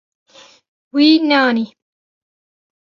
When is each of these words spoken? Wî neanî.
Wî 0.93 1.07
neanî. 1.29 1.65